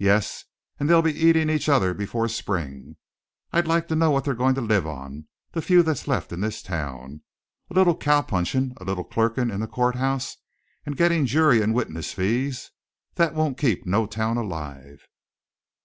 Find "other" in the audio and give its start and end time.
1.68-1.94